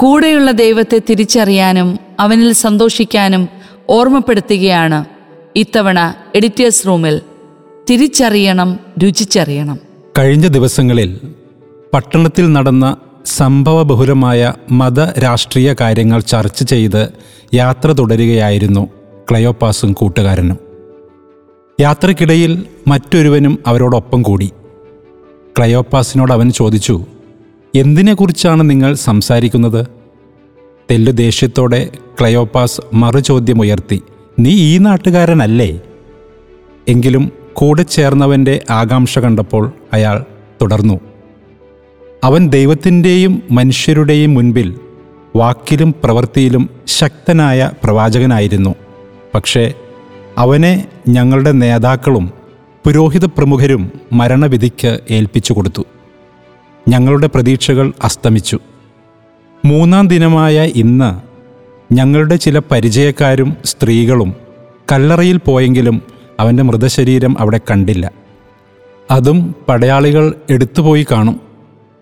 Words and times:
കൂടെയുള്ള 0.00 0.50
ദൈവത്തെ 0.50 1.02
തിരിച്ചറിയാനും 1.10 1.98
അവനിൽ 2.20 2.52
സന്തോഷിക്കാനും 2.52 3.48
ഓർമ്മപ്പെടുത്തുകയാണ് 3.90 5.04
ഇത്തവണ 5.56 6.14
എഡിറ്റേഴ്സ് 6.34 6.86
റൂമിൽ. 6.86 7.20
തിരിച്ചറിയണം 7.90 8.80
രുചിച്ചറിയണം. 9.02 9.78
കഴിഞ്ഞ 10.18 10.46
ദിവസങ്ങളിൽ 10.46 11.20
പട്ടണത്തിൽ 11.92 12.52
നടന്ന 12.52 12.96
സംഭവബഹുലമായ 13.26 14.52
മത 14.70 15.18
രാഷ്ട്രീയ 15.18 15.74
കാര്യങ്ങൾ 15.80 16.20
ചർച്ച 16.20 16.64
ചെയ്ത് 16.64 17.08
യാത്ര 17.54 17.92
തുടരുകയായിരുന്നു 17.92 18.88
ക്ലയോപ്പാസും 19.30 19.92
കൂട്ടുകാരനും. 19.92 20.58
യാത്രക്കിടയിൽ 21.80 22.64
മറ്റൊരുവനും 22.86 23.58
അവരോടൊപ്പം 23.66 24.22
കൂടി. 24.22 24.50
ക്ലയോപ്പാസിനോട് 25.58 26.32
അവൻ 26.32 26.50
ചോദിച്ചു 26.50 27.06
എന്തിനെക്കുറിച്ചാണ് 27.74 28.70
നിങ്ങൾ 28.70 28.94
സംസാരിക്കുന്നത്? 28.94 29.86
തെല്ലു 30.90 31.12
ദേഷ്യത്തോടെ 31.12 31.88
ക്ലയോപ്പാസ് 32.20 32.80
മറുചോദ്യമുയർത്തി 32.94 33.98
നീ 34.38 34.50
ഈ 34.50 34.78
നാട്ടുകാരനല്ലേ? 34.78 35.80
എങ്കിലും 36.88 37.32
കൂടെ 37.52 37.82
ചേർന്നവന്റെ 37.82 38.54
ആകാംക്ഷ 38.70 39.18
കണ്ടപ്പോൾ 39.18 39.72
അയാൾ 39.92 40.24
തുടർന്നു 40.62 41.00
അവൻ 42.24 42.48
ദൈവത്തിന്റെയും 42.48 43.42
മനുഷ്യരുടെയും 43.50 44.34
മുൻപിൽ 44.34 44.68
വാക്കിലും 45.36 45.94
പ്രവൃത്തിയിലും 46.04 46.70
ശക്തനായ 46.88 47.70
പ്രവാചകനായിരുന്നു. 47.84 48.74
പക്ഷേ 49.34 49.74
അവനെ 50.38 50.86
ഞങ്ങളുടെ 51.08 51.52
നേതാക്കളും 51.52 52.32
പുരോഹിത 52.84 53.24
പ്രമുഖരും 53.24 53.92
മരണവിധിക്ക് 54.12 54.98
ഏൽപ്പിച്ചു 55.10 55.52
കൊടുത്തു. 55.52 55.84
ഞങ്ങളുടെ 56.88 57.26
പ്രതീക്ഷകൾ 57.26 57.92
അസ്തമിച്ചു. 58.02 58.58
മൂന്നാം 59.64 60.08
ദിനമായ 60.08 60.64
ഇന്ന് 60.64 61.34
ഞങ്ങളുടെ 61.94 62.36
ചില 62.36 62.58
പരിചയക്കാരും 62.58 63.56
സ്ത്രീകളും 63.64 64.34
കല്ലറയിൽ 64.92 65.36
പോയെങ്കിലും 65.36 66.02
അവന്റെ 66.40 66.62
മൃതശരീരം 66.62 67.40
അവിടെ 67.40 67.60
കണ്ടില്ല. 67.70 68.10
അതും 69.10 69.54
പടയാളികൾ 69.68 70.34
എടുത്തുപോയി 70.50 71.06
കാണും. 71.10 71.40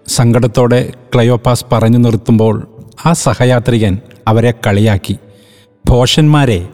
സങ്കടത്തോടെ 0.09 0.93
ക്ലയോപാസ് 1.15 1.65
പറഞ്ഞു 1.73 1.99
നിർത്തുമ്പോൾ 1.99 2.69
ആ 3.07 3.13
സഹയാത്രികൻ 3.13 3.99
അവരെ 4.29 4.55
കളിയാക്കി. 4.67 5.17
ഭോഷന്മാരെ 5.89 6.69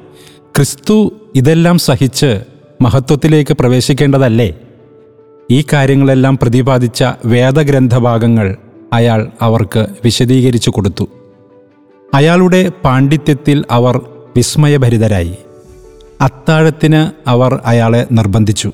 ക്രിസ്തു 0.56 1.12
ഇതെല്ലാം 1.34 1.78
സഹിച്ച് 1.78 2.44
മഹത്വത്തിലേക്ക് 2.80 3.54
പ്രവേശിക്കേണ്ടതല്ലേ? 3.54 4.54
ഈ 5.50 5.64
കാര്യങ്ങളെല്ലാം 5.72 6.38
പ്രതിപാദിച്ച 6.38 7.04
വേദഗ്രന്ഥഭാഗങ്ങൾ 7.24 8.56
അയാൾ 8.92 9.30
അവർക്ക് 9.42 9.86
വിശദീകരിച്ചു 10.04 10.70
കൊടുത്തു. 10.70 11.08
അയാളുടെ 12.14 12.68
പാണ്ഡിത്യത്തിൽ 12.84 13.64
അവർ 13.70 14.08
വിസ്മയഭരിതരായി. 14.36 15.36
അത്താഴത്തിന് 16.20 17.28
അവർ 17.28 17.60
അയാളെ 17.64 18.06
നിർബന്ധിച്ചു. 18.12 18.72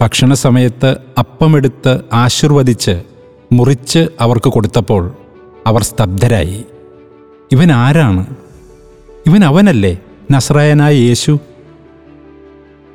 ഭക്ഷണസമയത്ത് 0.00 0.96
അപ്പമെടുത്ത് 1.18 2.00
ആശീർവദിച്ച് 2.12 3.02
മുറിച്ച് 3.52 4.08
അവർക്ക് 4.20 4.48
കൊടുത്തപ്പോൾ 4.48 5.12
അവർ 5.66 5.82
സ്തബ്ധരായി. 5.82 6.64
ഇവൻ 7.52 7.72
ആരാണ്? 7.72 8.26
ഇവൻ 9.26 9.44
അവനല്ലേ 9.44 9.98
നസ്രായനായ 10.30 10.94
യേശു? 10.94 11.38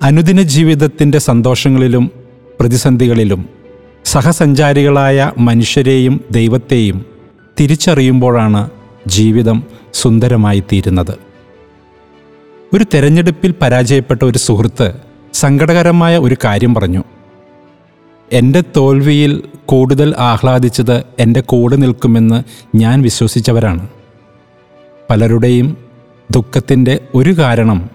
അനുദിന 0.02 0.42
ജീവിതത്തിന്റെ 0.42 1.18
സന്തോഷങ്ങളിലും 1.18 2.25
പ്രതിസന്ധികളിലും 2.60 3.50
സഹസഞ്ചാരികളായ 4.06 5.32
മനുഷ്യരെയും 5.38 6.22
ദൈവത്തെയും 6.32 7.06
തിരിച്ചറിയുമ്പോഴാണ് 7.60 8.70
ജീവിതം 9.08 9.64
സുന്ദരമായി 9.94 10.60
തീരുന്നത് 10.60 11.16
ഒരു 12.74 12.86
തെരഞ്ഞെടുപ്പിൽ 12.94 13.54
പരാജയപ്പെട്ട 13.62 14.24
ഒരു 14.24 14.38
സുഹൃത്ത് 14.38 14.94
സങ്കടകരമായ 15.34 16.18
ഒരു 16.18 16.36
കാര്യം 16.46 16.76
പറഞ്ഞു. 16.76 17.04
എന്റെ 18.34 18.64
തോൽവിയിൽ 18.78 19.44
കൂടുതൽ 19.66 20.16
ആഹ്ലാദിച്ചത് 20.18 21.04
എന്റെ 21.20 21.42
കൂടെ 21.42 21.76
നിൽക്കുമെന്ന് 21.76 22.44
ഞാൻ 22.78 23.02
വിശ്വസിച്ചവരാണ്. 23.02 23.88
പലരുടെയും 25.10 25.78
ദുഃഖത്തിന്റെ 26.32 27.00
ഒരു 27.16 27.38
കാരണം 27.38 27.90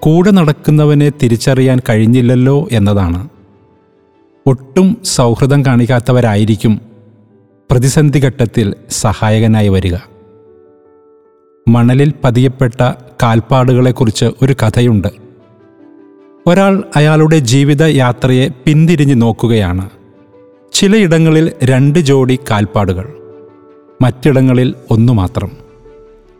കൂടെ 0.00 0.30
നടക്കുന്നവനെ 0.30 1.12
തിരിച്ചറിയാൻ 1.22 1.80
കഴിഞ്ഞില്ലല്ലോ 1.88 2.68
എന്നതാണ്. 2.72 3.28
ഒട്ടും 4.46 4.96
സൗഹൃദം 5.04 5.64
കാണിക്കാത്തവരായിരിക്കും 5.64 6.80
പ്രതിസന്ധി 7.70 8.18
ഘട്ടത്തിൽ 8.18 8.74
സഹായകനായി 8.90 9.68
വരിക. 9.68 9.96
മണലിൽ 11.68 12.12
പതിയപ്പെട്ട 12.24 12.92
കാൽപ്പാടുകളെക്കുറിച്ച് 13.22 14.24
ഒരു 14.42 14.52
കഥയുണ്ട്. 14.52 15.08
ഒരാൾ 16.46 16.84
അയാളുടെ 16.96 17.38
ജീവിത 17.38 17.82
യാത്രയെ 17.82 18.48
പിന്തിരിഞ്ഞു 18.48 19.14
നോക്കുകയാണ്. 19.14 19.90
ചിലയിടങ്ങളിൽ 20.72 21.52
രണ്ട് 21.64 21.98
ജോഡി 21.98 22.38
കാൽപ്പാടുകൾ 22.50 23.14
മറ്റിടങ്ങളിൽ 24.02 24.74
ഒന്നു 24.90 25.12
മാത്രം. 25.12 25.50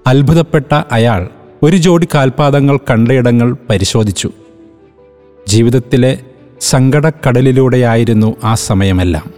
അത്ഭുതപ്പെട്ട 0.06 0.80
അയാൾ 0.92 1.28
ഒരു 1.62 1.76
ജോഡി 1.76 2.08
കാൽപാദങ്ങൾ 2.14 2.78
കണ്ടയിടങ്ങൾ 2.90 3.56
പരിശോധിച്ചു. 3.70 4.30
ജീവിതത്തിലെ 5.48 6.19
സങ്കടക്കടലിലൂടെയായിരുന്നു 6.62 8.37
ആ 8.45 8.55
സമയമെല്ലാം. 8.55 9.31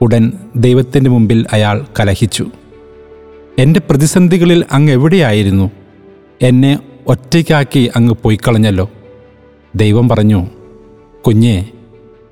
ഉടൻ 0.00 0.32
ദൈവത്തിന്റെ 0.56 1.10
മുമ്പിൽ 1.10 1.46
അയാൾ 1.52 1.86
കലഹിച്ചു. 2.00 2.46
എന്റെ 3.58 3.80
പ്രതിസന്ധികളിൽ 3.80 4.64
അങ്ങ് 4.72 4.92
എവിടെയായിരുന്നു? 4.92 5.70
എന്നെ 6.42 6.78
ഒറ്റയ്ക്കാക്കി 7.06 7.90
അങ്ങ് 7.96 8.14
പോയി 8.22 8.36
കളഞ്ഞല്ലോ 8.36 8.90
ദൈവം 9.76 10.08
പറഞ്ഞു 10.08 10.46
കുഞ്ഞെ 11.26 11.66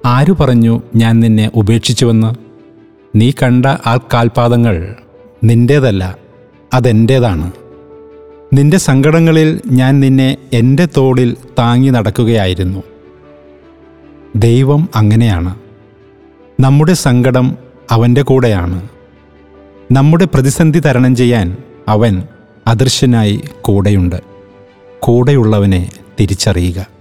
ആരു 0.07 0.33
പറഞ്ഞു 0.33 0.83
ഞാൻ 0.97 1.21
നിന്നെ 1.21 1.51
ഉപേക്ഷിച്ചുവെന്ന്? 1.55 2.31
നീ 3.19 3.33
കണ്ട 3.43 3.67
ആ 3.67 3.99
കാൽപാദങ്ങൾ 4.15 4.95
നിന്റേതല്ല 5.45 6.17
അതെന്റേതാണ് 6.75 7.53
നിന്റെ 8.53 8.77
സങ്കടങ്ങളിൽ 8.77 9.61
ഞാൻ 9.67 10.01
നിന്നെ 10.01 10.37
എന്റെ 10.53 10.89
തോളിൽ 10.97 11.37
താങ്ങി 11.59 11.91
നടക്കുകയായിരുന്നു. 11.91 12.83
ദൈവം 14.37 14.89
അങ്ങനെയാണ്. 14.95 15.55
നമ്മുടെ 16.61 16.93
സങ്കടം 16.93 17.57
അവന്റെ 17.91 18.23
കൂടെയാണ്. 18.23 18.89
നമ്മുടെ 19.93 20.25
പ്രതിസന്ധി 20.25 20.79
തരണം 20.79 21.17
ചെയ്യാൻ 21.17 21.57
അവൻ 21.89 22.23
അദൃശ്യനായി 22.67 23.43
കൂടെയുണ്ട്. 23.61 24.23
കൂടെയുള്ളവനെ 25.01 25.91
തിരിച്ചറിയുക. 26.21 26.94